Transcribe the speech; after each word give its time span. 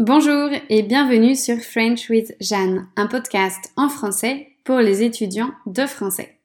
Bonjour 0.00 0.50
et 0.68 0.84
bienvenue 0.84 1.34
sur 1.34 1.58
French 1.58 2.08
with 2.08 2.36
Jeanne, 2.40 2.86
un 2.94 3.08
podcast 3.08 3.72
en 3.74 3.88
français 3.88 4.52
pour 4.62 4.78
les 4.78 5.02
étudiants 5.02 5.50
de 5.66 5.86
français. 5.86 6.38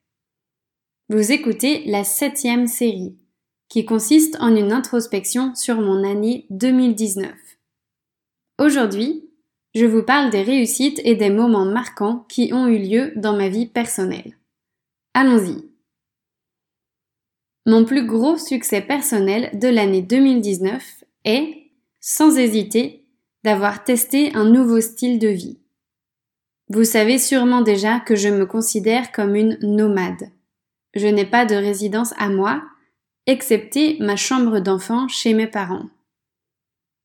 Vous 1.10 1.32
écoutez 1.32 1.84
la 1.86 2.04
septième 2.04 2.66
série, 2.66 3.16
qui 3.70 3.86
consiste 3.86 4.38
en 4.40 4.56
une 4.56 4.72
introspection 4.72 5.54
sur 5.54 5.76
mon 5.76 6.04
année 6.04 6.48
2019. 6.50 7.32
Aujourd'hui, 8.58 9.30
je 9.76 9.86
vous 9.86 10.02
parle 10.02 10.32
des 10.32 10.42
réussites 10.42 11.00
et 11.04 11.14
des 11.14 11.30
moments 11.30 11.66
marquants 11.66 12.26
qui 12.28 12.54
ont 12.54 12.66
eu 12.66 12.80
lieu 12.80 13.14
dans 13.18 13.38
ma 13.38 13.50
vie 13.50 13.68
personnelle. 13.68 14.36
Allons-y. 15.14 15.70
Mon 17.68 17.86
plus 17.86 18.08
gros 18.08 18.40
succès 18.40 18.82
personnel 18.82 19.52
de 19.60 19.68
l'année 19.68 20.02
2019 20.02 21.04
est, 21.26 21.70
sans 22.00 22.36
hésiter, 22.40 23.03
d'avoir 23.44 23.84
testé 23.84 24.34
un 24.36 24.46
nouveau 24.46 24.82
style 24.82 25.20
de 25.20 25.28
vie. 25.28 25.60
Vous 26.70 26.86
savez 26.86 27.20
sûrement 27.20 27.62
déjà 27.62 28.00
que 28.00 28.16
je 28.16 28.30
me 28.30 28.46
considère 28.46 29.12
comme 29.12 29.36
une 29.36 29.58
nomade. 29.62 30.30
Je 30.94 31.08
n'ai 31.08 31.26
pas 31.26 31.46
de 31.46 31.56
résidence 31.56 32.14
à 32.18 32.30
moi, 32.30 32.64
excepté 33.26 33.98
ma 34.00 34.16
chambre 34.16 34.60
d'enfant 34.60 35.08
chez 35.08 35.34
mes 35.34 35.48
parents. 35.48 35.90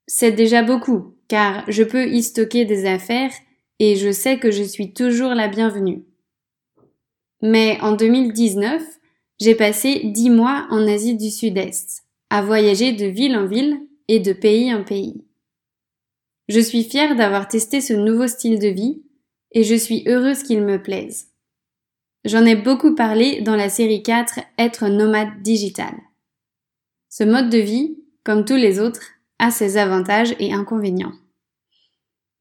C'est 0.07 0.33
déjà 0.33 0.62
beaucoup, 0.62 1.15
car 1.27 1.65
je 1.69 1.83
peux 1.83 2.07
y 2.07 2.23
stocker 2.23 2.65
des 2.65 2.87
affaires 2.87 3.33
et 3.79 3.97
je 3.97 4.11
sais 4.11 4.39
que 4.39 4.51
je 4.51 4.62
suis 4.62 4.93
toujours 4.93 5.34
la 5.34 5.48
bienvenue. 5.48 6.05
Mais 7.43 7.79
en 7.81 7.93
2019, 7.93 8.83
j'ai 9.41 9.55
passé 9.55 10.01
dix 10.05 10.31
mois 10.31 10.67
en 10.70 10.87
Asie 10.89 11.17
du 11.17 11.31
Sud-Est, 11.31 12.05
à 12.31 12.43
voyager 12.43 12.93
de 12.93 13.07
ville 13.07 13.37
en 13.37 13.47
ville 13.47 13.79
et 14.09 14.19
de 14.19 14.33
pays 14.33 14.75
en 14.75 14.83
pays. 14.83 15.28
Je 16.48 16.61
suis 16.61 16.83
fière 16.83 17.15
d'avoir 17.15 17.47
testé 17.47 17.80
ce 17.83 17.93
nouveau 17.93 18.27
style 18.27 18.59
de 18.59 18.69
vie 18.69 19.02
et 19.52 19.65
je 19.65 19.75
suis 19.75 20.02
heureuse 20.06 20.42
qu'il 20.42 20.62
me 20.62 20.83
plaise. 20.83 21.28
J'en 22.25 22.45
ai 22.47 22.56
beaucoup 22.56 22.95
parlé 22.95 23.42
dans 23.42 23.55
la 23.55 23.69
série 23.69 24.03
4 24.03 24.41
Être 24.58 24.89
nomade 24.89 25.42
digital. 25.42 25.95
Ce 27.11 27.25
mode 27.25 27.50
de 27.50 27.58
vie, 27.58 27.98
comme 28.25 28.45
tous 28.45 28.56
les 28.56 28.81
autres, 28.81 29.03
a 29.39 29.50
ses 29.50 29.77
avantages 29.77 30.34
et 30.39 30.53
inconvénients. 30.53 31.12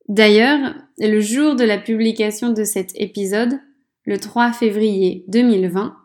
D'ailleurs, 0.07 0.73
le 0.99 1.19
jour 1.19 1.55
de 1.55 1.65
la 1.65 1.77
publication 1.77 2.53
de 2.53 2.63
cet 2.63 2.93
épisode, 2.95 3.59
le 4.05 4.17
3 4.17 4.53
février 4.53 5.25
2020, 5.27 5.95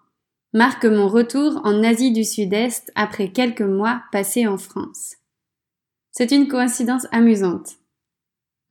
marque 0.53 0.85
mon 0.85 1.09
retour 1.09 1.61
en 1.65 1.83
Asie 1.85 2.13
du 2.13 2.25
Sud-Est 2.25 2.91
après 2.97 3.31
quelques 3.31 3.63
mois 3.63 4.03
passés 4.11 4.47
en 4.47 4.59
France. 4.59 5.15
C'est 6.11 6.33
une 6.33 6.49
coïncidence 6.49 7.07
amusante. 7.13 7.77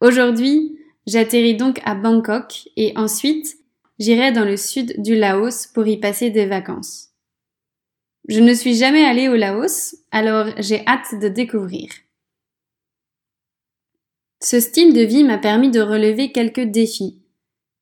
Aujourd'hui, 0.02 0.80
j'atterris 1.06 1.56
donc 1.56 1.80
à 1.86 1.94
Bangkok 1.94 2.68
et 2.76 2.92
ensuite, 2.96 3.56
j'irai 4.00 4.32
dans 4.32 4.46
le 4.46 4.58
sud 4.58 5.00
du 5.00 5.16
Laos 5.16 5.68
pour 5.68 5.86
y 5.86 5.98
passer 5.98 6.32
des 6.32 6.48
vacances. 6.48 7.10
Je 8.28 8.40
ne 8.40 8.56
suis 8.56 8.76
jamais 8.76 9.06
allée 9.06 9.30
au 9.30 9.36
Laos, 9.36 9.96
alors 10.10 10.48
j'ai 10.58 10.86
hâte 10.88 11.20
de 11.22 11.28
découvrir. 11.28 11.90
Ce 14.42 14.60
style 14.60 14.96
de 14.96 15.02
vie 15.02 15.24
m'a 15.24 15.38
permis 15.38 15.70
de 15.70 15.82
relever 15.82 16.32
quelques 16.32 16.66
défis, 16.72 17.22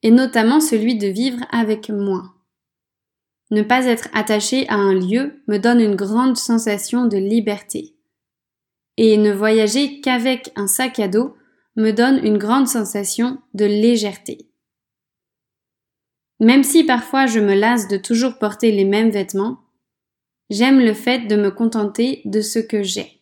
et 0.03 0.11
notamment 0.11 0.59
celui 0.59 0.97
de 0.97 1.07
vivre 1.07 1.45
avec 1.51 1.87
moi. 1.87 2.33
Ne 3.49 3.61
pas 3.61 3.85
être 3.85 4.09
attaché 4.13 4.67
à 4.67 4.75
un 4.75 4.93
lieu 4.93 5.41
me 5.47 5.57
donne 5.57 5.79
une 5.79 5.95
grande 5.95 6.35
sensation 6.35 7.05
de 7.05 7.17
liberté. 7.17 7.95
Et 8.97 9.15
ne 9.15 9.31
voyager 9.31 10.01
qu'avec 10.01 10.51
un 10.57 10.67
sac 10.67 10.99
à 10.99 11.07
dos 11.07 11.33
me 11.75 11.91
donne 11.91 12.23
une 12.25 12.37
grande 12.37 12.67
sensation 12.67 13.39
de 13.53 13.65
légèreté. 13.65 14.49
Même 16.39 16.63
si 16.63 16.83
parfois 16.83 17.25
je 17.25 17.39
me 17.39 17.53
lasse 17.53 17.87
de 17.87 17.97
toujours 17.97 18.37
porter 18.37 18.71
les 18.71 18.85
mêmes 18.85 19.09
vêtements, 19.09 19.59
j'aime 20.49 20.79
le 20.79 20.93
fait 20.93 21.27
de 21.27 21.35
me 21.35 21.51
contenter 21.51 22.21
de 22.25 22.41
ce 22.41 22.59
que 22.59 22.83
j'ai. 22.83 23.21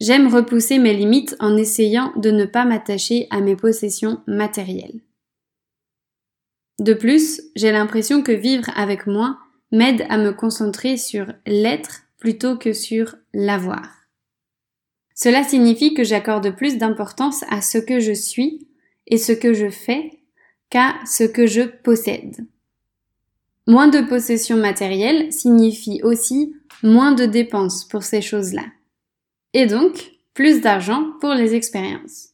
J'aime 0.00 0.32
repousser 0.32 0.78
mes 0.78 0.94
limites 0.94 1.34
en 1.40 1.56
essayant 1.56 2.12
de 2.16 2.30
ne 2.30 2.44
pas 2.44 2.64
m'attacher 2.64 3.26
à 3.30 3.40
mes 3.40 3.56
possessions 3.56 4.22
matérielles. 4.26 5.00
De 6.78 6.94
plus, 6.94 7.42
j'ai 7.56 7.72
l'impression 7.72 8.22
que 8.22 8.30
vivre 8.30 8.70
avec 8.76 9.08
moi 9.08 9.38
m'aide 9.72 10.06
à 10.08 10.18
me 10.18 10.32
concentrer 10.32 10.96
sur 10.96 11.26
l'être 11.46 12.02
plutôt 12.18 12.56
que 12.56 12.72
sur 12.72 13.16
l'avoir. 13.34 13.97
Cela 15.20 15.42
signifie 15.42 15.94
que 15.94 16.04
j'accorde 16.04 16.54
plus 16.54 16.78
d'importance 16.78 17.42
à 17.48 17.60
ce 17.60 17.78
que 17.78 17.98
je 17.98 18.12
suis 18.12 18.68
et 19.08 19.18
ce 19.18 19.32
que 19.32 19.52
je 19.52 19.68
fais 19.68 20.20
qu'à 20.70 20.94
ce 21.06 21.24
que 21.24 21.44
je 21.48 21.62
possède. 21.62 22.46
Moins 23.66 23.88
de 23.88 24.00
possessions 24.00 24.56
matérielles 24.56 25.32
signifie 25.32 26.00
aussi 26.04 26.54
moins 26.84 27.10
de 27.10 27.26
dépenses 27.26 27.84
pour 27.84 28.04
ces 28.04 28.22
choses-là. 28.22 28.64
Et 29.54 29.66
donc, 29.66 30.12
plus 30.34 30.60
d'argent 30.60 31.10
pour 31.20 31.34
les 31.34 31.56
expériences. 31.56 32.28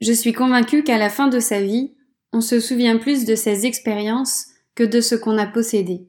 Je 0.00 0.12
suis 0.12 0.32
convaincue 0.32 0.82
qu'à 0.82 0.98
la 0.98 1.08
fin 1.08 1.28
de 1.28 1.38
sa 1.38 1.62
vie, 1.62 1.92
on 2.32 2.40
se 2.40 2.58
souvient 2.58 2.96
plus 2.96 3.26
de 3.26 3.36
ses 3.36 3.64
expériences 3.64 4.48
que 4.74 4.82
de 4.82 5.00
ce 5.00 5.14
qu'on 5.14 5.38
a 5.38 5.46
possédé. 5.46 6.08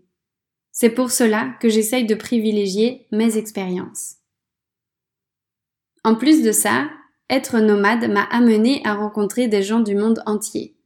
C'est 0.72 0.90
pour 0.90 1.12
cela 1.12 1.56
que 1.62 1.70
j'essaye 1.70 2.08
de 2.08 2.16
privilégier 2.16 3.06
mes 3.12 3.38
expériences. 3.38 4.16
En 6.06 6.16
plus 6.16 6.42
de 6.42 6.54
ça, 6.54 6.90
être 7.30 7.60
nomade 7.60 8.10
m'a 8.10 8.24
amené 8.24 8.82
à 8.86 8.94
rencontrer 8.94 9.50
des 9.50 9.62
gens 9.62 9.82
du 9.82 9.96
monde 9.96 10.24
entier. 10.26 10.78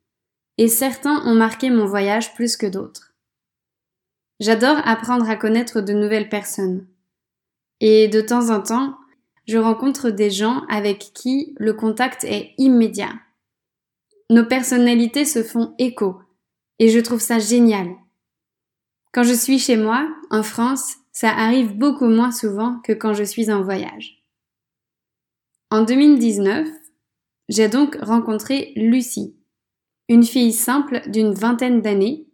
Et 0.58 0.68
certains 0.68 1.24
ont 1.28 1.36
marqué 1.36 1.70
mon 1.70 1.86
voyage 1.86 2.34
plus 2.34 2.58
que 2.58 2.66
d'autres. 2.66 3.14
J'adore 4.40 4.82
apprendre 4.86 5.30
à 5.30 5.36
connaître 5.36 5.82
de 5.82 5.94
nouvelles 5.94 6.30
personnes. 6.30 6.88
Et 7.82 8.08
de 8.08 8.22
temps 8.22 8.50
en 8.50 8.62
temps, 8.62 8.98
je 9.48 9.60
rencontre 9.60 10.10
des 10.10 10.32
gens 10.32 10.64
avec 10.70 11.12
qui 11.14 11.54
le 11.60 11.74
contact 11.74 12.24
est 12.24 12.56
immédiat 12.58 13.14
nos 14.32 14.46
personnalités 14.46 15.26
se 15.26 15.42
font 15.42 15.74
écho, 15.80 16.22
et 16.78 16.90
je 16.90 17.00
trouve 17.00 17.20
ça 17.20 17.40
génial. 17.40 17.96
Quand 19.12 19.24
je 19.24 19.34
suis 19.34 19.58
chez 19.58 19.76
moi, 19.76 20.08
en 20.30 20.44
France, 20.44 20.98
ça 21.12 21.32
arrive 21.32 21.76
beaucoup 21.76 22.08
moins 22.08 22.32
souvent 22.32 22.80
que 22.84 22.94
quand 22.94 23.14
je 23.14 23.24
suis 23.24 23.52
en 23.52 23.64
voyage. 23.64 24.19
En 25.72 25.84
2019, 25.84 26.68
j'ai 27.48 27.68
donc 27.68 27.96
rencontré 28.02 28.74
Lucie, 28.76 29.36
une 30.08 30.24
fille 30.24 30.52
simple 30.52 31.08
d'une 31.08 31.32
vingtaine 31.32 31.82
d'années, 31.82 32.26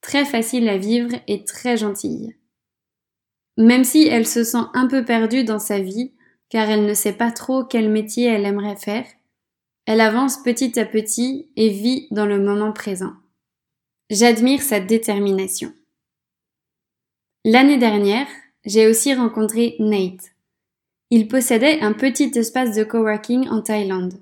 très 0.00 0.24
facile 0.24 0.68
à 0.68 0.78
vivre 0.78 1.10
et 1.26 1.44
très 1.44 1.76
gentille. 1.76 2.36
Même 3.56 3.82
si 3.82 4.06
elle 4.06 4.28
se 4.28 4.44
sent 4.44 4.66
un 4.74 4.86
peu 4.86 5.04
perdue 5.04 5.42
dans 5.42 5.58
sa 5.58 5.80
vie, 5.80 6.12
car 6.50 6.70
elle 6.70 6.86
ne 6.86 6.94
sait 6.94 7.12
pas 7.12 7.32
trop 7.32 7.64
quel 7.64 7.90
métier 7.90 8.26
elle 8.26 8.44
aimerait 8.44 8.76
faire, 8.76 9.06
elle 9.86 10.00
avance 10.00 10.40
petit 10.44 10.78
à 10.78 10.86
petit 10.86 11.50
et 11.56 11.70
vit 11.70 12.06
dans 12.12 12.26
le 12.26 12.38
moment 12.38 12.72
présent. 12.72 13.14
J'admire 14.08 14.62
sa 14.62 14.78
détermination. 14.78 15.72
L'année 17.44 17.78
dernière, 17.78 18.28
j'ai 18.64 18.86
aussi 18.86 19.14
rencontré 19.14 19.74
Nate. 19.80 20.33
Il 21.16 21.28
possédait 21.28 21.80
un 21.80 21.92
petit 21.92 22.32
espace 22.34 22.74
de 22.74 22.82
coworking 22.82 23.48
en 23.48 23.62
Thaïlande. 23.62 24.14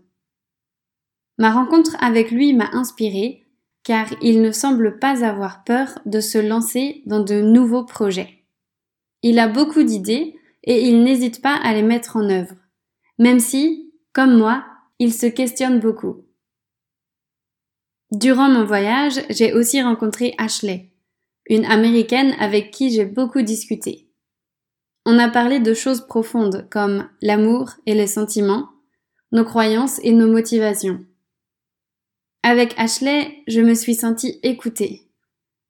Ma 1.39 1.51
rencontre 1.51 1.97
avec 2.01 2.31
lui 2.31 2.53
m'a 2.53 2.69
inspirée 2.75 3.47
car 3.83 4.09
il 4.21 4.43
ne 4.43 4.53
semble 4.53 4.99
pas 4.99 5.25
avoir 5.25 5.65
peur 5.65 5.99
de 6.05 6.21
se 6.21 6.37
lancer 6.37 7.03
dans 7.07 7.25
de 7.25 7.41
nouveaux 7.41 7.87
projets. 7.87 8.45
Il 9.23 9.39
a 9.39 9.49
beaucoup 9.49 9.85
d'idées 9.85 10.37
et 10.65 10.87
il 10.87 11.03
n'hésite 11.03 11.41
pas 11.41 11.55
à 11.55 11.73
les 11.73 11.81
mettre 11.81 12.19
en 12.19 12.29
œuvre, 12.29 12.57
même 13.19 13.41
si, 13.41 13.95
comme 14.13 14.37
moi, 14.37 14.63
il 14.99 15.15
se 15.15 15.25
questionne 15.25 15.81
beaucoup. 15.81 16.27
Durant 18.11 18.51
mon 18.51 18.67
voyage, 18.67 19.19
j'ai 19.31 19.55
aussi 19.55 19.81
rencontré 19.81 20.35
Ashley, 20.37 20.93
une 21.49 21.65
américaine 21.65 22.37
avec 22.39 22.71
qui 22.71 22.91
j'ai 22.91 23.07
beaucoup 23.07 23.41
discuté. 23.41 24.12
On 25.05 25.19
a 25.19 25.29
parlé 25.29 25.61
de 25.61 25.75
choses 25.75 26.07
profondes 26.07 26.69
comme 26.71 27.09
l'amour 27.21 27.73
et 27.87 27.95
les 27.95 28.07
sentiments, 28.07 28.69
nos 29.33 29.45
croyances 29.45 29.99
et 30.03 30.13
nos 30.13 30.31
motivations. 30.31 31.05
Avec 32.43 32.75
Ashley, 32.79 33.43
je 33.47 33.61
me 33.61 33.75
suis 33.75 33.95
sentie 33.95 34.39
écoutée, 34.43 35.09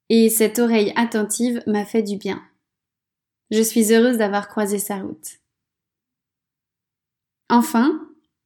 et 0.09 0.29
cette 0.29 0.59
oreille 0.59 0.93
attentive 0.95 1.61
m'a 1.67 1.85
fait 1.85 2.03
du 2.03 2.17
bien. 2.17 2.41
Je 3.51 3.61
suis 3.61 3.93
heureuse 3.93 4.17
d'avoir 4.17 4.47
croisé 4.47 4.79
sa 4.79 4.97
route. 4.97 5.39
Enfin, 7.49 7.99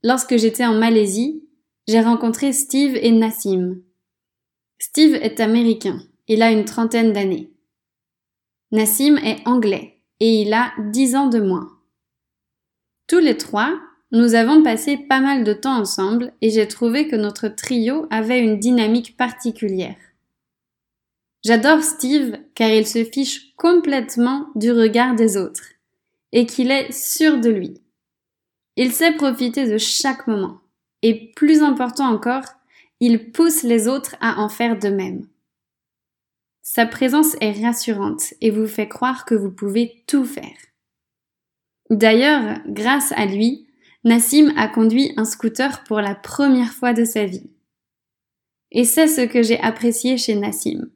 Lorsque 0.03 0.37
j'étais 0.37 0.65
en 0.65 0.73
Malaisie, 0.73 1.43
j'ai 1.87 2.01
rencontré 2.01 2.53
Steve 2.53 2.95
et 2.95 3.11
Nassim. 3.11 3.81
Steve 4.79 5.15
est 5.15 5.39
américain. 5.39 5.99
Il 6.27 6.41
a 6.41 6.51
une 6.51 6.65
trentaine 6.65 7.13
d'années. 7.13 7.51
Nassim 8.71 9.17
est 9.17 9.45
anglais 9.47 9.96
et 10.19 10.41
il 10.41 10.53
a 10.53 10.73
dix 10.91 11.15
ans 11.15 11.27
de 11.27 11.39
moins. 11.39 11.69
Tous 13.07 13.19
les 13.19 13.37
trois, 13.37 13.79
nous 14.11 14.35
avons 14.35 14.63
passé 14.63 14.97
pas 14.97 15.19
mal 15.19 15.43
de 15.43 15.53
temps 15.53 15.79
ensemble 15.79 16.33
et 16.41 16.49
j'ai 16.49 16.67
trouvé 16.67 17.07
que 17.07 17.15
notre 17.15 17.47
trio 17.47 18.07
avait 18.09 18.39
une 18.39 18.59
dynamique 18.59 19.17
particulière. 19.17 19.97
J'adore 21.45 21.83
Steve 21.83 22.37
car 22.55 22.69
il 22.69 22.87
se 22.87 23.03
fiche 23.03 23.53
complètement 23.55 24.47
du 24.55 24.71
regard 24.71 25.15
des 25.15 25.37
autres 25.37 25.73
et 26.31 26.45
qu'il 26.45 26.71
est 26.71 26.91
sûr 26.91 27.39
de 27.39 27.49
lui. 27.49 27.81
Il 28.75 28.91
sait 28.91 29.13
profiter 29.13 29.67
de 29.67 29.77
chaque 29.77 30.27
moment 30.27 30.59
et 31.01 31.31
plus 31.35 31.61
important 31.61 32.07
encore, 32.07 32.45
il 32.99 33.31
pousse 33.31 33.63
les 33.63 33.87
autres 33.87 34.15
à 34.19 34.39
en 34.41 34.49
faire 34.49 34.77
de 34.79 34.89
même. 34.89 35.27
Sa 36.69 36.85
présence 36.85 37.37
est 37.39 37.63
rassurante 37.63 38.33
et 38.41 38.51
vous 38.51 38.67
fait 38.67 38.89
croire 38.89 39.23
que 39.23 39.33
vous 39.33 39.49
pouvez 39.49 40.03
tout 40.05 40.25
faire. 40.25 40.57
D'ailleurs, 41.89 42.59
grâce 42.67 43.13
à 43.13 43.25
lui, 43.25 43.69
Nassim 44.03 44.51
a 44.57 44.67
conduit 44.67 45.13
un 45.15 45.23
scooter 45.23 45.85
pour 45.85 46.01
la 46.01 46.13
première 46.13 46.73
fois 46.73 46.91
de 46.91 47.05
sa 47.05 47.23
vie. 47.23 47.49
Et 48.71 48.83
c'est 48.83 49.07
ce 49.07 49.21
que 49.21 49.43
j'ai 49.43 49.57
apprécié 49.61 50.17
chez 50.17 50.35
Nassim. 50.35 50.91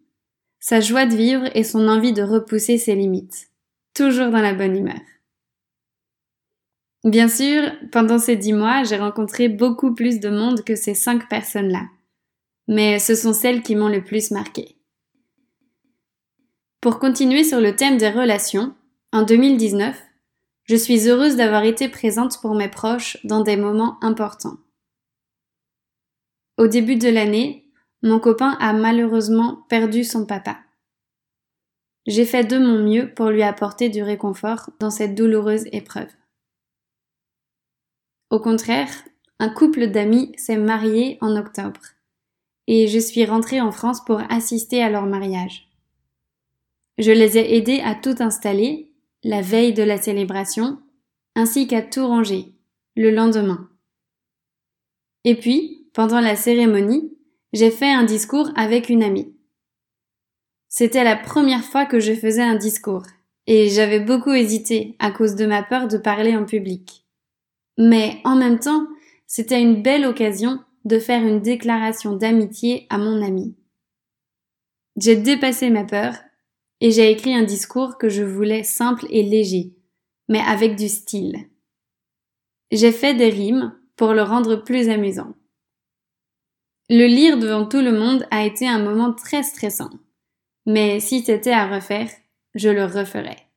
Sa 0.60 0.82
joie 0.82 1.06
de 1.06 1.16
vivre 1.16 1.50
et 1.56 1.64
son 1.64 1.88
envie 1.88 2.12
de 2.12 2.22
repousser 2.22 2.78
ses 2.78 2.96
limites. 2.96 3.50
Toujours 3.94 4.30
dans 4.30 4.42
la 4.42 4.54
bonne 4.54 4.76
humeur. 4.76 5.00
Bien 7.06 7.30
sûr, 7.30 7.72
pendant 7.94 8.20
ces 8.20 8.36
dix 8.36 8.54
mois, 8.54 8.84
j'ai 8.84 8.98
rencontré 8.98 9.48
beaucoup 9.48 9.96
plus 9.96 10.20
de 10.20 10.30
monde 10.30 10.66
que 10.66 10.76
ces 10.76 10.96
cinq 10.96 11.30
personnes-là. 11.30 11.86
Mais 12.68 13.00
ce 13.00 13.16
sont 13.16 13.34
celles 13.34 13.64
qui 13.64 13.78
m'ont 13.78 13.88
le 13.88 14.04
plus 14.04 14.32
marqué. 14.32 14.76
Pour 16.82 16.98
continuer 16.98 17.44
sur 17.44 17.62
le 17.62 17.76
thème 17.76 17.98
des 17.98 18.10
relations, 18.10 18.74
en 19.14 19.22
2019, 19.22 20.02
je 20.64 20.76
suis 20.76 21.08
heureuse 21.08 21.36
d'avoir 21.36 21.64
été 21.64 21.88
présente 21.88 22.42
pour 22.42 22.56
mes 22.56 22.70
proches 22.70 23.18
dans 23.24 23.42
des 23.42 23.56
moments 23.56 24.04
importants. 24.04 24.58
Au 26.58 26.66
début 26.66 26.96
de 26.96 27.08
l'année, 27.08 27.68
mon 28.02 28.20
copain 28.20 28.58
a 28.60 28.74
malheureusement 28.74 29.64
perdu 29.70 30.04
son 30.04 30.26
papa. 30.26 30.58
J'ai 32.08 32.26
fait 32.26 32.46
de 32.46 32.58
mon 32.58 32.80
mieux 32.80 33.14
pour 33.14 33.30
lui 33.30 33.44
apporter 33.44 33.90
du 33.90 34.02
réconfort 34.02 34.72
dans 34.80 34.90
cette 34.90 35.14
douloureuse 35.14 35.68
épreuve. 35.72 36.10
Au 38.32 38.40
contraire, 38.40 38.90
un 39.38 39.50
couple 39.50 39.92
d'amis 39.92 40.32
s'est 40.36 40.58
marié 40.58 41.20
en 41.22 41.36
octobre 41.36 41.82
et 42.66 42.88
je 42.88 42.98
suis 42.98 43.26
rentrée 43.26 43.62
en 43.62 43.72
France 43.72 44.04
pour 44.04 44.20
assister 44.32 44.82
à 44.82 44.90
leur 44.90 45.06
mariage. 45.06 45.71
Je 46.98 47.12
les 47.12 47.38
ai 47.38 47.56
aidés 47.56 47.82
à 47.84 47.96
tout 47.96 48.16
installer, 48.20 48.92
la 49.24 49.42
veille 49.42 49.74
de 49.74 49.84
la 49.84 49.98
célébration, 49.98 50.80
ainsi 51.36 51.68
qu'à 51.68 51.82
tout 51.82 52.06
ranger, 52.06 52.54
le 52.96 53.12
lendemain. 53.12 53.70
Et 55.24 55.36
puis, 55.36 55.90
pendant 55.94 56.20
la 56.20 56.36
cérémonie, 56.36 57.18
j'ai 57.54 57.72
fait 57.72 57.92
un 57.92 58.04
discours 58.04 58.50
avec 58.56 58.90
une 58.90 59.04
amie. 59.04 59.36
C'était 60.68 61.04
la 61.04 61.16
première 61.16 61.64
fois 61.64 61.86
que 61.86 62.00
je 62.00 62.14
faisais 62.14 62.42
un 62.42 62.56
discours, 62.56 63.04
et 63.48 63.70
j'avais 63.70 64.00
beaucoup 64.00 64.32
hésité 64.32 64.96
à 65.00 65.12
cause 65.12 65.36
de 65.36 65.46
ma 65.46 65.64
peur 65.64 65.88
de 65.88 65.98
parler 65.98 66.36
en 66.36 66.46
public. 66.46 67.06
Mais 67.78 68.22
en 68.24 68.36
même 68.36 68.60
temps, 68.60 68.88
c'était 69.28 69.62
une 69.62 69.82
belle 69.82 70.06
occasion 70.06 70.60
de 70.86 71.00
faire 71.00 71.24
une 71.24 71.42
déclaration 71.42 72.16
d'amitié 72.16 72.88
à 72.90 72.98
mon 72.98 73.22
ami. 73.22 73.56
J'ai 74.98 75.16
dépassé 75.16 75.70
ma 75.70 75.84
peur 75.84 76.16
et 76.82 76.90
j'ai 76.92 77.12
écrit 77.12 77.34
un 77.36 77.44
discours 77.44 77.98
que 77.98 78.10
je 78.10 78.24
voulais 78.24 78.64
simple 78.64 79.06
et 79.10 79.22
léger, 79.24 79.76
mais 80.28 80.40
avec 80.40 80.76
du 80.76 80.90
style. 80.90 81.48
J'ai 82.72 82.92
fait 82.92 83.14
des 83.14 83.30
rimes 83.30 83.78
pour 83.96 84.14
le 84.14 84.24
rendre 84.24 84.56
plus 84.56 84.90
amusant. 84.90 85.36
Le 86.90 87.06
lire 87.06 87.38
devant 87.38 87.68
tout 87.68 87.82
le 87.82 87.98
monde 87.98 88.26
a 88.32 88.44
été 88.44 88.68
un 88.68 88.84
moment 88.84 89.14
très 89.14 89.44
stressant, 89.44 89.92
mais 90.66 91.00
si 91.00 91.24
c'était 91.24 91.52
à 91.52 91.68
refaire, 91.68 92.10
je 92.56 92.70
le 92.70 92.86
referais. 92.86 93.48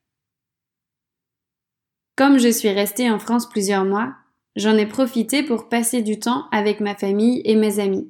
Comme 2.15 2.37
je 2.37 2.49
suis 2.49 2.69
restée 2.69 3.09
en 3.09 3.19
France 3.19 3.49
plusieurs 3.49 3.83
mois, 3.85 4.13
j'en 4.55 4.77
ai 4.77 4.85
profité 4.85 5.43
pour 5.43 5.67
passer 5.67 6.01
du 6.01 6.19
temps 6.19 6.47
avec 6.51 6.79
ma 6.79 6.95
famille 6.95 7.41
et 7.43 7.55
mes 7.55 7.79
amis. 7.79 8.09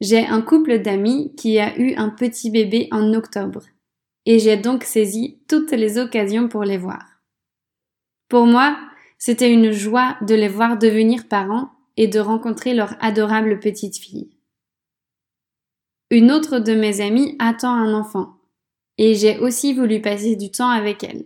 J'ai 0.00 0.26
un 0.26 0.42
couple 0.42 0.80
d'amis 0.80 1.34
qui 1.36 1.58
a 1.60 1.78
eu 1.78 1.94
un 1.94 2.08
petit 2.08 2.50
bébé 2.50 2.88
en 2.90 3.14
octobre, 3.14 3.62
et 4.26 4.38
j'ai 4.38 4.56
donc 4.56 4.84
saisi 4.84 5.40
toutes 5.48 5.72
les 5.72 5.98
occasions 5.98 6.48
pour 6.48 6.64
les 6.64 6.78
voir. 6.78 7.04
Pour 8.28 8.46
moi, 8.46 8.78
c'était 9.18 9.52
une 9.52 9.70
joie 9.70 10.16
de 10.22 10.34
les 10.34 10.48
voir 10.48 10.78
devenir 10.78 11.28
parents 11.28 11.70
et 11.96 12.08
de 12.08 12.18
rencontrer 12.20 12.74
leur 12.74 12.96
adorable 13.02 13.60
petite 13.60 13.98
fille. 13.98 14.30
Une 16.10 16.30
autre 16.30 16.58
de 16.58 16.74
mes 16.74 17.00
amies 17.00 17.36
attend 17.38 17.72
un 17.72 17.94
enfant, 17.94 18.36
et 18.98 19.14
j'ai 19.14 19.38
aussi 19.38 19.72
voulu 19.72 20.00
passer 20.00 20.36
du 20.36 20.50
temps 20.50 20.68
avec 20.68 21.02
elle. 21.04 21.24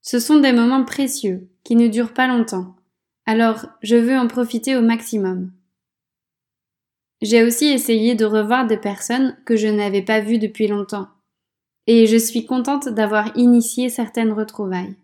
Ce 0.00 0.18
sont 0.18 0.40
des 0.40 0.52
moments 0.52 0.84
précieux 0.84 1.48
qui 1.62 1.76
ne 1.76 1.88
durent 1.88 2.14
pas 2.14 2.26
longtemps, 2.26 2.76
alors 3.24 3.66
je 3.82 3.96
veux 3.96 4.18
en 4.18 4.26
profiter 4.26 4.76
au 4.76 4.82
maximum. 4.82 5.52
J'ai 7.22 7.44
aussi 7.44 7.66
essayé 7.66 8.16
de 8.16 8.24
revoir 8.24 8.66
des 8.66 8.78
personnes 8.78 9.38
que 9.46 9.54
je 9.54 9.68
n'avais 9.68 10.02
pas 10.02 10.20
vues 10.20 10.38
depuis 10.38 10.66
longtemps, 10.66 11.08
et 11.86 12.06
je 12.06 12.16
suis 12.16 12.46
contente 12.46 12.88
d'avoir 12.88 13.36
initié 13.36 13.88
certaines 13.88 14.32
retrouvailles. 14.32 14.96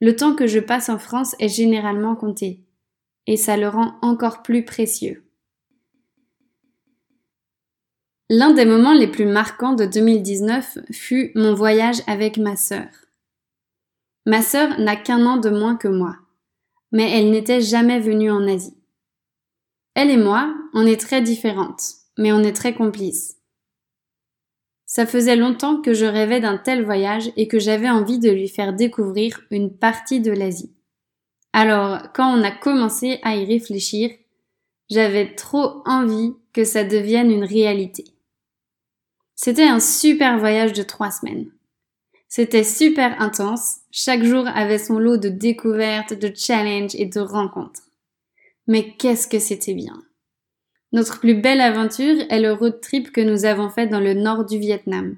Le 0.00 0.16
temps 0.16 0.34
que 0.34 0.46
je 0.46 0.58
passe 0.58 0.88
en 0.88 0.98
France 0.98 1.36
est 1.38 1.48
généralement 1.48 2.16
compté, 2.16 2.64
et 3.26 3.36
ça 3.36 3.56
le 3.56 3.68
rend 3.68 3.94
encore 4.02 4.42
plus 4.42 4.64
précieux. 4.64 5.24
L'un 8.28 8.52
des 8.52 8.64
moments 8.64 8.94
les 8.94 9.08
plus 9.08 9.26
marquants 9.26 9.74
de 9.74 9.84
2019 9.84 10.78
fut 10.90 11.32
mon 11.34 11.54
voyage 11.54 12.02
avec 12.06 12.38
ma 12.38 12.56
sœur. 12.56 12.88
Ma 14.24 14.40
sœur 14.40 14.80
n'a 14.80 14.96
qu'un 14.96 15.26
an 15.26 15.36
de 15.36 15.50
moins 15.50 15.76
que 15.76 15.88
moi, 15.88 16.16
mais 16.92 17.10
elle 17.10 17.30
n'était 17.30 17.60
jamais 17.60 18.00
venue 18.00 18.30
en 18.30 18.48
Asie. 18.48 18.76
Elle 19.94 20.10
et 20.10 20.16
moi, 20.16 20.54
on 20.72 20.86
est 20.86 21.00
très 21.00 21.20
différentes, 21.20 21.82
mais 22.16 22.32
on 22.32 22.40
est 22.40 22.54
très 22.54 22.74
complices. 22.74 23.41
Ça 24.94 25.06
faisait 25.06 25.36
longtemps 25.36 25.80
que 25.80 25.94
je 25.94 26.04
rêvais 26.04 26.40
d'un 26.40 26.58
tel 26.58 26.84
voyage 26.84 27.32
et 27.38 27.48
que 27.48 27.58
j'avais 27.58 27.88
envie 27.88 28.18
de 28.18 28.28
lui 28.28 28.46
faire 28.46 28.74
découvrir 28.74 29.40
une 29.50 29.74
partie 29.74 30.20
de 30.20 30.30
l'Asie. 30.30 30.70
Alors, 31.54 32.12
quand 32.12 32.38
on 32.38 32.42
a 32.42 32.50
commencé 32.50 33.18
à 33.22 33.34
y 33.34 33.46
réfléchir, 33.46 34.10
j'avais 34.90 35.34
trop 35.34 35.80
envie 35.86 36.34
que 36.52 36.64
ça 36.64 36.84
devienne 36.84 37.30
une 37.30 37.44
réalité. 37.44 38.04
C'était 39.34 39.64
un 39.64 39.80
super 39.80 40.38
voyage 40.38 40.74
de 40.74 40.82
trois 40.82 41.10
semaines. 41.10 41.50
C'était 42.28 42.62
super 42.62 43.18
intense, 43.18 43.76
chaque 43.90 44.24
jour 44.24 44.46
avait 44.46 44.76
son 44.76 44.98
lot 44.98 45.16
de 45.16 45.30
découvertes, 45.30 46.12
de 46.12 46.30
challenges 46.36 46.96
et 46.96 47.06
de 47.06 47.20
rencontres. 47.20 47.88
Mais 48.66 48.94
qu'est-ce 48.98 49.26
que 49.26 49.38
c'était 49.38 49.72
bien. 49.72 50.02
Notre 50.92 51.20
plus 51.20 51.34
belle 51.34 51.62
aventure 51.62 52.22
est 52.28 52.40
le 52.40 52.52
road 52.52 52.80
trip 52.80 53.12
que 53.12 53.22
nous 53.22 53.46
avons 53.46 53.70
fait 53.70 53.86
dans 53.86 54.00
le 54.00 54.12
nord 54.12 54.44
du 54.44 54.58
Vietnam. 54.58 55.16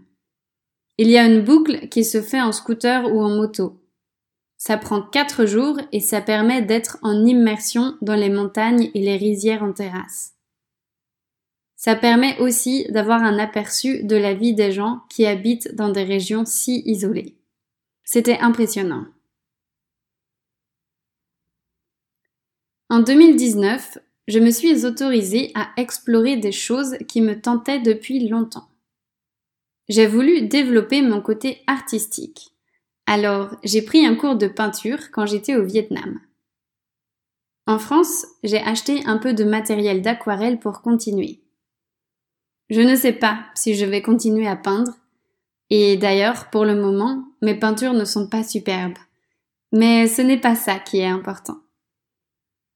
Il 0.98 1.10
y 1.10 1.18
a 1.18 1.26
une 1.26 1.42
boucle 1.42 1.88
qui 1.88 2.04
se 2.04 2.22
fait 2.22 2.40
en 2.40 2.52
scooter 2.52 3.12
ou 3.12 3.20
en 3.20 3.30
moto. 3.30 3.80
Ça 4.56 4.78
prend 4.78 5.02
quatre 5.02 5.46
jours 5.46 5.78
et 5.90 5.98
ça 5.98 6.20
permet 6.20 6.62
d'être 6.62 6.98
en 7.02 7.26
immersion 7.26 7.96
dans 8.00 8.14
les 8.14 8.30
montagnes 8.30 8.90
et 8.94 9.00
les 9.00 9.16
rizières 9.16 9.64
en 9.64 9.72
terrasse. 9.72 10.34
Ça 11.74 11.96
permet 11.96 12.38
aussi 12.38 12.86
d'avoir 12.90 13.22
un 13.22 13.38
aperçu 13.38 14.04
de 14.04 14.16
la 14.16 14.32
vie 14.32 14.54
des 14.54 14.70
gens 14.70 15.00
qui 15.10 15.26
habitent 15.26 15.74
dans 15.74 15.90
des 15.90 16.04
régions 16.04 16.44
si 16.46 16.82
isolées. 16.86 17.36
C'était 18.04 18.38
impressionnant. 18.38 19.06
En 22.88 23.00
2019, 23.00 23.98
je 24.26 24.38
me 24.38 24.50
suis 24.50 24.86
autorisée 24.86 25.52
à 25.54 25.68
explorer 25.76 26.36
des 26.36 26.52
choses 26.52 26.96
qui 27.08 27.20
me 27.20 27.40
tentaient 27.40 27.80
depuis 27.80 28.28
longtemps. 28.28 28.68
J'ai 29.88 30.06
voulu 30.06 30.48
développer 30.48 31.02
mon 31.02 31.20
côté 31.20 31.62
artistique. 31.66 32.52
Alors, 33.06 33.50
j'ai 33.62 33.82
pris 33.82 34.06
un 34.06 34.14
cours 34.14 34.36
de 34.36 34.48
peinture 34.48 35.10
quand 35.12 35.26
j'étais 35.26 35.56
au 35.56 35.64
Vietnam. 35.64 36.20
En 37.66 37.78
France, 37.78 38.26
j'ai 38.42 38.60
acheté 38.60 39.04
un 39.06 39.18
peu 39.18 39.34
de 39.34 39.44
matériel 39.44 40.00
d'aquarelle 40.00 40.58
pour 40.58 40.80
continuer. 40.80 41.40
Je 42.70 42.80
ne 42.80 42.96
sais 42.96 43.12
pas 43.12 43.44
si 43.54 43.74
je 43.74 43.84
vais 43.84 44.02
continuer 44.02 44.46
à 44.46 44.56
peindre, 44.56 44.92
et 45.70 45.96
d'ailleurs, 45.96 46.50
pour 46.50 46.64
le 46.64 46.74
moment, 46.74 47.24
mes 47.42 47.54
peintures 47.54 47.94
ne 47.94 48.04
sont 48.04 48.28
pas 48.28 48.42
superbes. 48.42 48.98
Mais 49.72 50.06
ce 50.06 50.22
n'est 50.22 50.40
pas 50.40 50.54
ça 50.54 50.78
qui 50.78 50.98
est 50.98 51.06
important. 51.06 51.58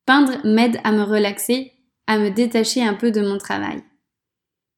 Peindre 0.09 0.41
m'aide 0.43 0.81
à 0.85 0.93
me 0.93 1.03
relaxer, 1.03 1.75
à 2.07 2.19
me 2.19 2.31
détacher 2.31 2.83
un 2.83 2.95
peu 2.95 3.11
de 3.11 3.21
mon 3.21 3.37
travail. 3.37 3.85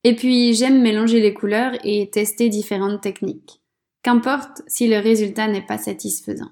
Et 0.03 0.17
puis, 0.17 0.55
j'aime 0.55 0.83
mélanger 0.83 1.21
les 1.21 1.33
couleurs 1.33 1.75
et 1.85 2.11
tester 2.11 2.49
différentes 2.49 3.01
techniques. 3.01 3.63
Qu'importe 4.03 4.63
si 4.67 4.89
le 4.89 4.99
résultat 4.99 5.47
n'est 5.47 5.65
pas 5.65 5.79
satisfaisant. 5.79 6.51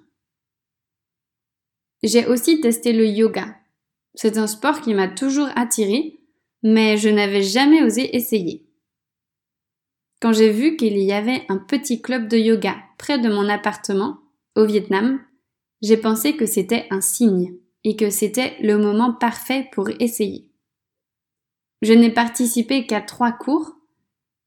J'ai 2.04 2.26
aussi 2.26 2.61
testé 2.61 2.92
le 2.92 3.04
yoga. 3.04 3.56
C'est 4.14 4.38
un 4.38 4.47
sport 4.47 4.80
qui 4.80 4.94
m'a 4.94 5.08
toujours 5.08 5.49
attiré, 5.56 6.20
mais 6.62 6.99
je 6.99 7.08
n'avais 7.08 7.42
jamais 7.42 7.82
osé 7.82 8.14
essayer. 8.16 8.70
Quand 10.23 10.32
j'ai 10.32 10.52
vu 10.52 10.76
qu'il 10.76 10.99
y 10.99 11.11
avait 11.11 11.44
un 11.49 11.58
petit 11.58 12.00
club 12.00 12.28
de 12.28 12.37
yoga 12.38 12.76
près 12.97 13.18
de 13.18 13.28
mon 13.28 13.49
appartement, 13.49 14.20
au 14.54 14.66
Vietnam, 14.66 15.20
j'ai 15.82 15.97
pensé 15.97 16.37
que 16.37 16.47
c'était 16.47 16.87
un 16.90 17.00
signe 17.00 17.58
et 17.85 17.97
que 17.97 18.11
c'était 18.11 18.56
le 18.61 18.78
moment 18.78 19.12
parfait 19.12 19.68
pour 19.73 19.88
essayer. 20.00 20.49
Je 21.82 21.92
n'ai 21.92 22.11
participé 22.11 22.87
qu'à 22.87 23.00
trois 23.00 23.32
cours 23.32 23.76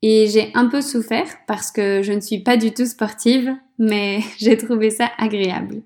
et 0.02 0.28
j'ai 0.28 0.52
un 0.54 0.68
peu 0.68 0.82
souffert 0.82 1.38
parce 1.48 1.72
que 1.72 2.02
je 2.02 2.12
ne 2.12 2.20
suis 2.20 2.40
pas 2.40 2.58
du 2.58 2.74
tout 2.74 2.86
sportive, 2.86 3.56
mais 3.78 4.20
j'ai 4.38 4.58
trouvé 4.58 4.90
ça 4.90 5.12
agréable. 5.18 5.84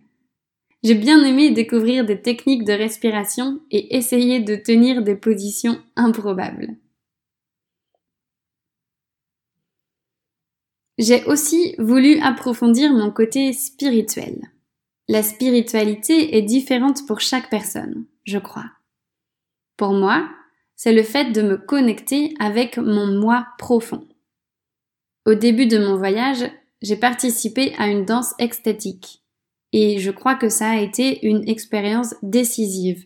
J'ai 0.84 0.96
bien 0.96 1.24
aimé 1.24 1.52
découvrir 1.52 2.06
des 2.06 2.22
techniques 2.22 2.64
de 2.64 2.74
respiration 2.74 3.60
et 3.72 3.96
essayer 3.96 4.40
de 4.40 4.56
tenir 4.56 5.02
des 5.02 5.16
positions 5.16 5.82
improbables. 5.96 6.76
J'ai 10.98 11.26
aussi 11.26 11.76
voulu 11.78 12.20
approfondir 12.20 12.94
mon 12.94 13.12
côté 13.12 13.52
spirituel. 13.52 14.40
La 15.08 15.22
spiritualité 15.22 16.36
est 16.36 16.42
différente 16.42 17.06
pour 17.06 17.20
chaque 17.20 17.50
personne, 17.50 18.06
je 18.24 18.40
crois. 18.40 18.72
Pour 19.78 19.94
moi, 19.94 20.28
c'est 20.76 20.94
le 20.94 21.04
fait 21.04 21.32
de 21.32 21.42
me 21.42 21.58
connecter 21.58 22.34
avec 22.40 22.78
mon 22.78 23.08
moi 23.08 23.48
profond. 23.58 24.08
Au 25.26 25.36
début 25.36 25.68
de 25.68 25.78
mon 25.78 25.98
voyage, 25.98 26.50
j'ai 26.82 26.96
participé 26.96 27.74
à 27.78 27.88
une 27.88 28.06
danse 28.06 28.34
extatique 28.40 29.24
et 29.74 30.00
je 30.00 30.12
crois 30.12 30.36
que 30.36 30.50
ça 30.50 30.70
a 30.70 30.78
été 30.78 31.26
une 31.28 31.48
expérience 31.48 32.16
décisive. 32.24 33.06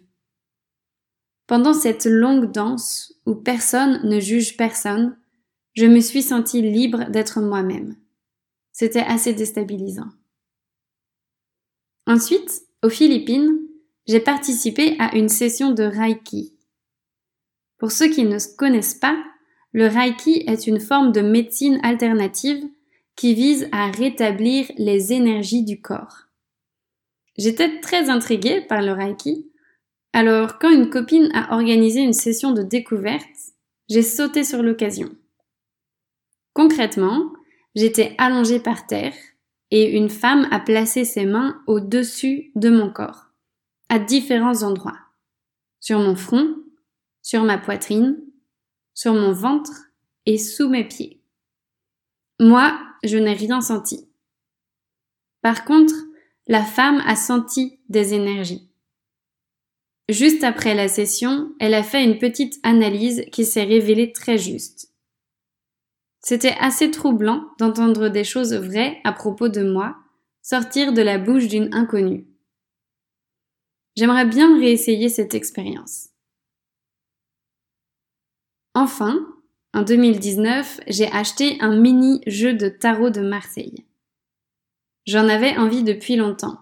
Pendant 1.48 1.74
cette 1.74 2.06
longue 2.06 2.51
danse 2.51 3.13
où 3.25 3.36
personne 3.36 4.08
ne 4.08 4.20
juge 4.20 4.56
personne, 4.56 5.18
je 5.74 5.86
me 5.86 6.00
suis 6.00 6.22
sentie 6.22 6.62
libre 6.62 7.10
d'être 7.10 7.41
moi-même. 7.41 7.96
C'était 8.72 9.00
assez 9.00 9.34
déstabilisant. 9.34 10.10
Ensuite, 12.09 12.63
aux 12.81 12.89
Philippines, 12.89 13.59
j'ai 14.07 14.19
participé 14.19 14.95
à 14.97 15.15
une 15.15 15.29
session 15.29 15.69
de 15.69 15.83
Reiki. 15.83 16.55
Pour 17.77 17.91
ceux 17.91 18.07
qui 18.09 18.23
ne 18.23 18.39
connaissent 18.57 18.95
pas, 18.95 19.15
le 19.73 19.85
Reiki 19.85 20.43
est 20.47 20.65
une 20.65 20.79
forme 20.79 21.11
de 21.11 21.21
médecine 21.21 21.79
alternative 21.83 22.63
qui 23.15 23.35
vise 23.35 23.69
à 23.71 23.91
rétablir 23.91 24.65
les 24.79 25.13
énergies 25.13 25.63
du 25.63 25.81
corps. 25.81 26.23
J'étais 27.37 27.79
très 27.79 28.09
intriguée 28.09 28.61
par 28.61 28.81
le 28.81 28.93
Reiki, 28.93 29.45
alors 30.11 30.57
quand 30.57 30.71
une 30.71 30.89
copine 30.89 31.29
a 31.35 31.53
organisé 31.53 31.99
une 31.99 32.13
session 32.13 32.53
de 32.53 32.63
découverte, 32.63 33.53
j'ai 33.87 34.01
sauté 34.01 34.43
sur 34.43 34.63
l'occasion. 34.63 35.09
Concrètement, 36.53 37.31
j'étais 37.75 38.15
allongée 38.17 38.59
par 38.59 38.87
terre 38.87 39.13
et 39.71 39.97
une 39.97 40.09
femme 40.09 40.47
a 40.51 40.59
placé 40.59 41.05
ses 41.05 41.25
mains 41.25 41.61
au-dessus 41.67 42.51
de 42.55 42.69
mon 42.69 42.91
corps, 42.91 43.27
à 43.89 43.99
différents 43.99 44.63
endroits. 44.63 44.97
Sur 45.79 45.99
mon 45.99 46.15
front, 46.15 46.55
sur 47.21 47.43
ma 47.43 47.57
poitrine, 47.57 48.19
sur 48.93 49.13
mon 49.13 49.31
ventre 49.31 49.91
et 50.25 50.38
sous 50.38 50.69
mes 50.69 50.83
pieds. 50.83 51.21
Moi, 52.39 52.77
je 53.03 53.17
n'ai 53.17 53.33
rien 53.33 53.61
senti. 53.61 54.09
Par 55.41 55.63
contre, 55.65 55.93
la 56.47 56.63
femme 56.63 57.01
a 57.05 57.15
senti 57.15 57.79
des 57.89 58.13
énergies. 58.13 58.69
Juste 60.09 60.43
après 60.43 60.73
la 60.73 60.88
session, 60.88 61.53
elle 61.59 61.75
a 61.75 61.83
fait 61.83 62.03
une 62.03 62.17
petite 62.17 62.59
analyse 62.63 63.23
qui 63.31 63.45
s'est 63.45 63.63
révélée 63.63 64.11
très 64.11 64.39
juste. 64.39 64.88
C'était 66.21 66.55
assez 66.59 66.91
troublant 66.91 67.45
d'entendre 67.59 68.09
des 68.09 68.23
choses 68.23 68.53
vraies 68.53 68.99
à 69.03 69.13
propos 69.13 69.47
de 69.49 69.63
moi 69.63 69.95
sortir 70.41 70.93
de 70.93 71.01
la 71.01 71.17
bouche 71.17 71.47
d'une 71.47 71.73
inconnue. 71.73 72.27
J'aimerais 73.95 74.25
bien 74.25 74.59
réessayer 74.59 75.09
cette 75.09 75.33
expérience. 75.33 76.09
Enfin, 78.73 79.27
en 79.73 79.81
2019, 79.81 80.81
j'ai 80.88 81.11
acheté 81.11 81.57
un 81.59 81.75
mini 81.79 82.21
jeu 82.27 82.53
de 82.53 82.69
tarot 82.69 83.09
de 83.09 83.21
Marseille. 83.21 83.85
J'en 85.05 85.27
avais 85.27 85.57
envie 85.57 85.83
depuis 85.83 86.15
longtemps, 86.15 86.59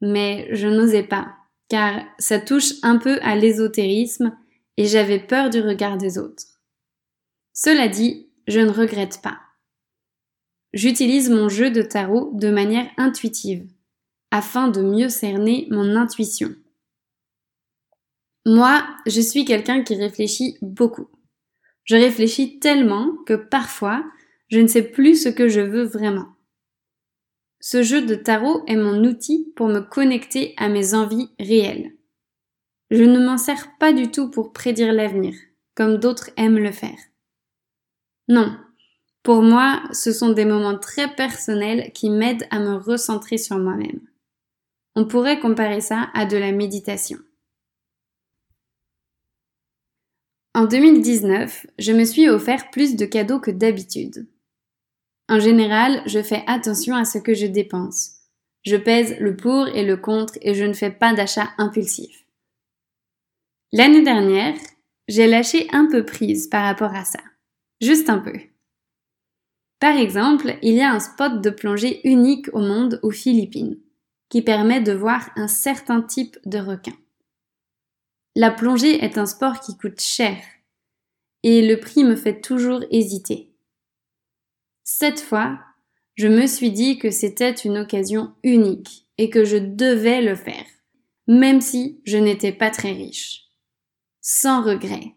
mais 0.00 0.48
je 0.54 0.68
n'osais 0.68 1.02
pas, 1.02 1.34
car 1.68 2.02
ça 2.18 2.38
touche 2.38 2.74
un 2.82 2.98
peu 2.98 3.18
à 3.22 3.36
l'ésotérisme 3.36 4.36
et 4.76 4.86
j'avais 4.86 5.18
peur 5.18 5.50
du 5.50 5.60
regard 5.60 5.96
des 5.96 6.18
autres. 6.18 6.44
Cela 7.52 7.88
dit, 7.88 8.29
je 8.46 8.60
ne 8.60 8.70
regrette 8.70 9.20
pas. 9.22 9.38
J'utilise 10.72 11.30
mon 11.30 11.48
jeu 11.48 11.70
de 11.70 11.82
tarot 11.82 12.30
de 12.34 12.50
manière 12.50 12.88
intuitive, 12.96 13.66
afin 14.30 14.68
de 14.68 14.82
mieux 14.82 15.08
cerner 15.08 15.66
mon 15.70 15.96
intuition. 15.96 16.54
Moi, 18.46 18.86
je 19.06 19.20
suis 19.20 19.44
quelqu'un 19.44 19.82
qui 19.82 19.94
réfléchit 19.96 20.56
beaucoup. 20.62 21.08
Je 21.84 21.96
réfléchis 21.96 22.58
tellement 22.60 23.16
que 23.26 23.34
parfois, 23.34 24.04
je 24.48 24.60
ne 24.60 24.66
sais 24.66 24.82
plus 24.82 25.20
ce 25.20 25.28
que 25.28 25.48
je 25.48 25.60
veux 25.60 25.84
vraiment. 25.84 26.28
Ce 27.60 27.82
jeu 27.82 28.00
de 28.00 28.14
tarot 28.14 28.62
est 28.66 28.76
mon 28.76 29.04
outil 29.04 29.52
pour 29.56 29.68
me 29.68 29.80
connecter 29.80 30.54
à 30.56 30.68
mes 30.68 30.94
envies 30.94 31.30
réelles. 31.38 31.92
Je 32.90 33.04
ne 33.04 33.24
m'en 33.24 33.36
sers 33.36 33.76
pas 33.78 33.92
du 33.92 34.10
tout 34.10 34.30
pour 34.30 34.52
prédire 34.52 34.92
l'avenir, 34.92 35.34
comme 35.74 35.98
d'autres 35.98 36.30
aiment 36.36 36.58
le 36.58 36.72
faire. 36.72 36.98
Non, 38.30 38.56
pour 39.24 39.42
moi, 39.42 39.82
ce 39.90 40.12
sont 40.12 40.30
des 40.30 40.44
moments 40.44 40.78
très 40.78 41.12
personnels 41.12 41.90
qui 41.92 42.10
m'aident 42.10 42.46
à 42.52 42.60
me 42.60 42.76
recentrer 42.76 43.38
sur 43.38 43.58
moi-même. 43.58 44.00
On 44.94 45.04
pourrait 45.04 45.40
comparer 45.40 45.80
ça 45.80 46.10
à 46.14 46.26
de 46.26 46.36
la 46.36 46.52
méditation. 46.52 47.18
En 50.54 50.66
2019, 50.66 51.66
je 51.78 51.92
me 51.92 52.04
suis 52.04 52.28
offert 52.28 52.70
plus 52.70 52.94
de 52.94 53.04
cadeaux 53.04 53.40
que 53.40 53.50
d'habitude. 53.50 54.28
En 55.28 55.40
général, 55.40 56.00
je 56.06 56.22
fais 56.22 56.44
attention 56.46 56.94
à 56.94 57.04
ce 57.04 57.18
que 57.18 57.34
je 57.34 57.46
dépense. 57.46 58.12
Je 58.62 58.76
pèse 58.76 59.18
le 59.18 59.36
pour 59.36 59.66
et 59.66 59.84
le 59.84 59.96
contre 59.96 60.34
et 60.40 60.54
je 60.54 60.64
ne 60.64 60.72
fais 60.72 60.92
pas 60.92 61.14
d'achats 61.14 61.50
impulsifs. 61.58 62.24
L'année 63.72 64.02
dernière, 64.02 64.54
j'ai 65.08 65.26
lâché 65.26 65.66
un 65.72 65.88
peu 65.90 66.04
prise 66.04 66.46
par 66.46 66.62
rapport 66.62 66.94
à 66.94 67.04
ça. 67.04 67.18
Juste 67.80 68.10
un 68.10 68.18
peu. 68.18 68.38
Par 69.78 69.96
exemple, 69.96 70.58
il 70.62 70.74
y 70.74 70.82
a 70.82 70.92
un 70.92 71.00
spot 71.00 71.40
de 71.40 71.50
plongée 71.50 72.06
unique 72.06 72.48
au 72.52 72.60
monde 72.60 73.00
aux 73.02 73.10
Philippines, 73.10 73.78
qui 74.28 74.42
permet 74.42 74.80
de 74.80 74.92
voir 74.92 75.30
un 75.36 75.48
certain 75.48 76.02
type 76.02 76.38
de 76.44 76.58
requin. 76.58 76.96
La 78.36 78.50
plongée 78.50 79.02
est 79.02 79.18
un 79.18 79.26
sport 79.26 79.60
qui 79.60 79.76
coûte 79.76 80.00
cher 80.00 80.36
et 81.42 81.66
le 81.66 81.80
prix 81.80 82.04
me 82.04 82.16
fait 82.16 82.40
toujours 82.40 82.84
hésiter. 82.90 83.52
Cette 84.84 85.20
fois, 85.20 85.58
je 86.16 86.28
me 86.28 86.46
suis 86.46 86.70
dit 86.70 86.98
que 86.98 87.10
c'était 87.10 87.52
une 87.52 87.78
occasion 87.78 88.34
unique 88.42 89.06
et 89.18 89.30
que 89.30 89.44
je 89.44 89.56
devais 89.56 90.20
le 90.20 90.36
faire, 90.36 90.66
même 91.26 91.60
si 91.60 92.00
je 92.04 92.18
n'étais 92.18 92.52
pas 92.52 92.70
très 92.70 92.92
riche. 92.92 93.46
Sans 94.20 94.62
regret. 94.62 95.14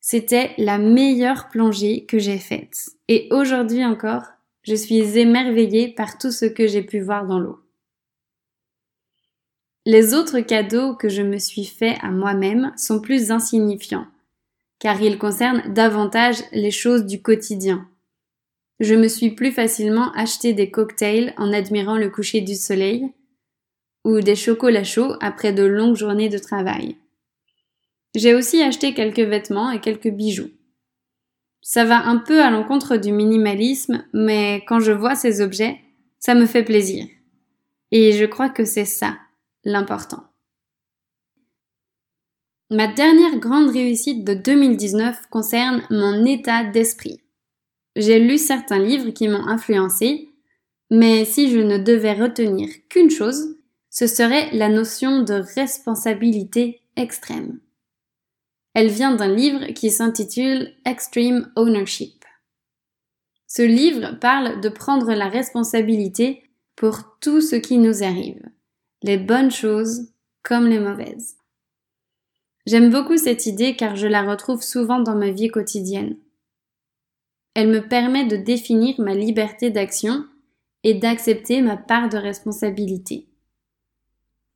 C'était 0.00 0.52
la 0.56 0.78
meilleure 0.78 1.48
plongée 1.48 2.06
que 2.06 2.18
j'ai 2.18 2.38
faite 2.38 2.90
et 3.08 3.28
aujourd'hui 3.30 3.84
encore, 3.84 4.24
je 4.62 4.74
suis 4.74 5.18
émerveillée 5.18 5.88
par 5.88 6.18
tout 6.18 6.30
ce 6.30 6.46
que 6.46 6.66
j'ai 6.66 6.82
pu 6.82 7.00
voir 7.00 7.26
dans 7.26 7.38
l'eau. 7.38 7.60
Les 9.86 10.14
autres 10.14 10.40
cadeaux 10.40 10.94
que 10.94 11.08
je 11.08 11.22
me 11.22 11.38
suis 11.38 11.64
fait 11.64 11.96
à 12.02 12.10
moi-même 12.10 12.72
sont 12.76 13.00
plus 13.00 13.30
insignifiants, 13.30 14.06
car 14.78 15.00
ils 15.00 15.18
concernent 15.18 15.72
davantage 15.72 16.42
les 16.52 16.70
choses 16.70 17.06
du 17.06 17.22
quotidien. 17.22 17.88
Je 18.78 18.94
me 18.94 19.08
suis 19.08 19.30
plus 19.30 19.52
facilement 19.52 20.12
acheté 20.12 20.52
des 20.52 20.70
cocktails 20.70 21.34
en 21.36 21.52
admirant 21.52 21.96
le 21.96 22.10
coucher 22.10 22.40
du 22.40 22.54
soleil, 22.54 23.12
ou 24.04 24.20
des 24.20 24.36
chocolats 24.36 24.84
chauds 24.84 25.14
après 25.20 25.52
de 25.52 25.64
longues 25.64 25.96
journées 25.96 26.28
de 26.28 26.38
travail. 26.38 26.96
J'ai 28.14 28.34
aussi 28.34 28.60
acheté 28.62 28.92
quelques 28.94 29.18
vêtements 29.18 29.70
et 29.70 29.80
quelques 29.80 30.10
bijoux. 30.10 30.50
Ça 31.62 31.84
va 31.84 32.06
un 32.06 32.16
peu 32.16 32.42
à 32.42 32.50
l'encontre 32.50 32.96
du 32.96 33.12
minimalisme, 33.12 34.04
mais 34.12 34.64
quand 34.66 34.80
je 34.80 34.92
vois 34.92 35.14
ces 35.14 35.40
objets, 35.40 35.78
ça 36.18 36.34
me 36.34 36.46
fait 36.46 36.64
plaisir. 36.64 37.06
Et 37.92 38.12
je 38.12 38.24
crois 38.24 38.48
que 38.48 38.64
c'est 38.64 38.84
ça, 38.84 39.18
l'important. 39.64 40.24
Ma 42.70 42.86
dernière 42.86 43.36
grande 43.38 43.70
réussite 43.70 44.24
de 44.24 44.34
2019 44.34 45.26
concerne 45.28 45.82
mon 45.90 46.24
état 46.24 46.64
d'esprit. 46.64 47.20
J'ai 47.96 48.20
lu 48.20 48.38
certains 48.38 48.78
livres 48.78 49.10
qui 49.10 49.26
m'ont 49.28 49.46
influencé, 49.46 50.28
mais 50.90 51.24
si 51.24 51.50
je 51.50 51.58
ne 51.58 51.78
devais 51.78 52.12
retenir 52.12 52.68
qu'une 52.88 53.10
chose, 53.10 53.56
ce 53.90 54.06
serait 54.06 54.50
la 54.52 54.68
notion 54.68 55.22
de 55.22 55.34
responsabilité 55.34 56.80
extrême. 56.96 57.58
Elle 58.74 58.88
vient 58.88 59.14
d'un 59.14 59.34
livre 59.34 59.66
qui 59.72 59.90
s'intitule 59.90 60.72
Extreme 60.84 61.50
Ownership. 61.56 62.24
Ce 63.46 63.62
livre 63.62 64.18
parle 64.20 64.60
de 64.60 64.68
prendre 64.68 65.12
la 65.12 65.28
responsabilité 65.28 66.44
pour 66.76 67.18
tout 67.20 67.40
ce 67.40 67.56
qui 67.56 67.78
nous 67.78 68.04
arrive, 68.04 68.42
les 69.02 69.18
bonnes 69.18 69.50
choses 69.50 70.12
comme 70.42 70.68
les 70.68 70.78
mauvaises. 70.78 71.36
J'aime 72.64 72.90
beaucoup 72.90 73.16
cette 73.16 73.46
idée 73.46 73.74
car 73.74 73.96
je 73.96 74.06
la 74.06 74.22
retrouve 74.22 74.62
souvent 74.62 75.00
dans 75.00 75.16
ma 75.16 75.30
vie 75.30 75.48
quotidienne. 75.48 76.16
Elle 77.54 77.68
me 77.68 77.88
permet 77.88 78.26
de 78.26 78.36
définir 78.36 78.94
ma 79.00 79.14
liberté 79.14 79.70
d'action 79.70 80.24
et 80.84 80.94
d'accepter 80.94 81.60
ma 81.60 81.76
part 81.76 82.08
de 82.08 82.18
responsabilité. 82.18 83.26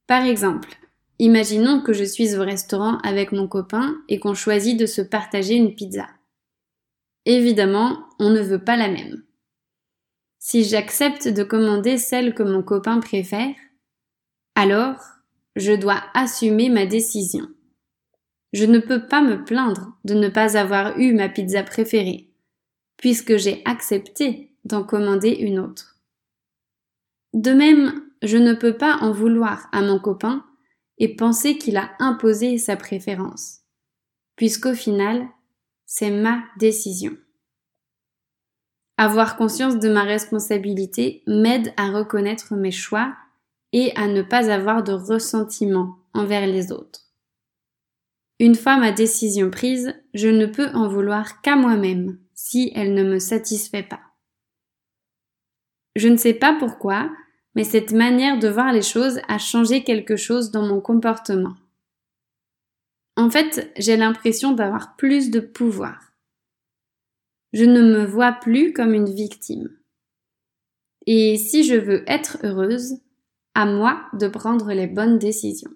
Par 0.07 0.25
exemple, 0.25 0.79
imaginons 1.19 1.81
que 1.81 1.93
je 1.93 2.05
suis 2.05 2.37
au 2.37 2.43
restaurant 2.43 2.99
avec 2.99 3.33
mon 3.33 3.49
copain 3.49 3.97
et 4.09 4.19
qu'on 4.19 4.35
choisit 4.35 4.79
de 4.79 4.87
se 4.87 5.01
partager 5.01 5.55
une 5.55 5.75
pizza. 5.75 6.09
Évidemment, 7.25 8.05
on 8.19 8.31
ne 8.31 8.41
veut 8.41 8.63
pas 8.63 8.77
la 8.77 8.89
même. 8.89 9.23
Si 10.39 10.65
j'accepte 10.65 11.27
de 11.29 11.43
commander 11.43 11.97
celle 11.97 12.35
que 12.35 12.43
mon 12.43 12.63
copain 12.63 13.01
préfère, 13.01 13.55
alors 14.55 15.01
je 15.57 15.73
dois 15.73 16.03
assumer 16.13 16.69
ma 16.69 16.87
décision. 16.87 17.49
Je 18.53 18.67
ne 18.67 18.79
peux 18.79 19.07
pas 19.07 19.23
me 19.23 19.43
plaindre 19.45 19.97
de 20.05 20.15
ne 20.15 20.29
pas 20.29 20.57
avoir 20.57 20.99
eu 20.99 21.13
ma 21.13 21.29
pizza 21.29 21.63
préférée, 21.63 22.29
puisque 22.97 23.37
j'ai 23.37 23.63
accepté 23.65 24.53
d'en 24.65 24.85
commander 24.85 25.31
une 25.31 25.59
autre. 25.59 25.97
De 27.33 27.53
même, 27.53 28.05
je 28.23 28.37
ne 28.37 28.55
peux 28.55 28.77
pas 28.77 28.99
en 29.01 29.13
vouloir 29.13 29.69
à 29.73 29.83
mon 29.83 29.99
copain 29.99 30.45
et 30.99 31.17
penser 31.17 31.59
qu'il 31.59 31.77
a 31.77 31.91
imposé 31.99 32.59
sa 32.59 32.77
préférence, 32.77 33.61
puisqu'au 34.37 34.75
final, 34.75 35.29
c'est 35.87 36.11
ma 36.11 36.43
décision. 36.59 37.17
Avoir 38.97 39.37
conscience 39.37 39.79
de 39.79 39.89
ma 39.89 40.05
responsabilité 40.05 41.23
m'aide 41.27 41.75
à 41.77 41.91
reconnaître 41.91 42.55
mes 42.55 42.71
choix 42.71 43.15
et 43.73 43.93
à 43.97 44.07
ne 44.07 44.23
pas 44.23 44.51
avoir 44.51 44.85
de 44.85 44.93
ressentiment 44.93 45.97
envers 46.13 46.47
les 46.47 46.71
autres. 46.71 47.01
Une 48.39 48.55
fois 48.55 48.77
ma 48.77 48.93
décision 48.93 49.51
prise, 49.51 49.95
je 50.13 50.29
ne 50.29 50.47
peux 50.47 50.69
en 50.75 50.89
vouloir 50.89 51.41
qu'à 51.41 51.57
moi-même 51.57 52.19
si 52.35 52.73
elle 52.75 52.95
ne 52.95 53.05
me 53.05 53.19
satisfait 53.19 53.83
pas. 53.83 54.01
Je 55.97 56.09
ne 56.09 56.17
sais 56.17 56.35
pas 56.35 56.57
pourquoi, 56.59 57.11
mais 57.55 57.65
cette 57.65 57.93
manière 57.93 58.39
de 58.39 58.49
voir 58.49 58.73
les 58.73 58.83
choses 58.83 59.21
a 59.29 59.39
changé 59.39 59.85
quelque 59.85 60.17
chose 60.17 60.51
dans 60.51 60.67
mon 60.67 60.81
comportement. 60.81 61.55
En 63.17 63.31
fait, 63.31 63.73
j'ai 63.79 63.97
l'impression 63.97 64.53
d'avoir 64.53 64.97
plus 64.97 65.31
de 65.31 65.41
pouvoir. 65.41 66.13
Je 67.53 67.65
ne 67.65 67.81
me 67.81 68.05
vois 68.05 68.33
plus 68.33 68.73
comme 68.73 68.95
une 68.95 69.13
victime. 69.13 69.71
Et 71.07 71.37
si 71.37 71.63
je 71.65 71.77
veux 71.77 72.03
être 72.11 72.39
heureuse, 72.43 72.99
à 73.55 73.67
moi 73.67 74.03
de 74.15 74.27
prendre 74.27 74.73
les 74.73 74.89
bonnes 74.89 75.19
décisions. 75.19 75.71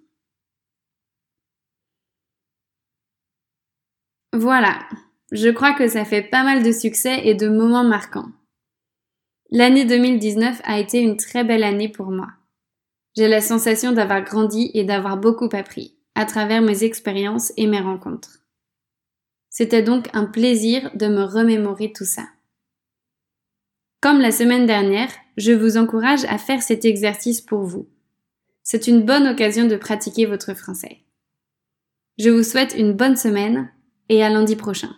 Voilà, 4.33 4.81
je 5.31 5.49
crois 5.49 5.75
que 5.75 5.89
ça 5.89 6.05
fait 6.05 6.23
pas 6.23 6.43
mal 6.43 6.63
de 6.63 6.73
succès 6.73 7.27
et 7.27 7.35
de 7.35 7.49
moments 7.49 7.85
marquants. 7.85 8.31
L'année 9.51 9.87
2019 9.87 10.61
a 10.65 10.79
été 10.79 11.01
une 11.01 11.17
très 11.17 11.43
belle 11.43 11.65
année 11.65 11.89
pour 11.89 12.11
moi. 12.11 12.29
J'ai 13.17 13.29
la 13.29 13.41
sensation 13.41 13.93
d'avoir 13.93 14.23
grandi 14.23 14.71
et 14.75 14.85
d'avoir 14.85 15.17
beaucoup 15.17 15.49
appris 15.53 15.97
à 16.15 16.27
travers 16.27 16.61
mes 16.61 16.85
expériences 16.85 17.53
et 17.57 17.67
mes 17.67 17.81
rencontres. 17.81 18.45
C'était 19.49 19.83
donc 19.83 20.09
un 20.13 20.27
plaisir 20.27 20.91
de 20.95 21.07
me 21.09 21.23
remémorer 21.23 21.93
tout 21.93 22.05
ça. 22.05 22.29
Comme 24.01 24.21
la 24.21 24.33
semaine 24.33 24.67
dernière, 24.67 25.11
je 25.39 25.53
vous 25.53 25.79
encourage 25.79 26.25
à 26.27 26.37
faire 26.37 26.63
cet 26.63 26.85
exercice 26.85 27.41
pour 27.41 27.63
vous. 27.63 27.89
C'est 28.63 28.87
une 28.87 29.03
bonne 29.03 29.27
occasion 29.27 29.67
de 29.67 29.77
pratiquer 29.77 30.27
votre 30.27 30.53
français. 30.53 30.99
Je 32.19 32.29
vous 32.29 32.43
souhaite 32.43 32.75
une 32.77 32.93
bonne 32.93 33.17
semaine 33.17 33.73
et 34.11 34.23
à 34.23 34.29
lundi 34.29 34.57
prochain. 34.57 34.95